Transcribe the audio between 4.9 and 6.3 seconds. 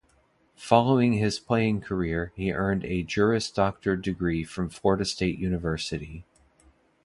State University.